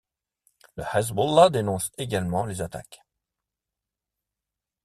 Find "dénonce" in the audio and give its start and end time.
1.51-1.91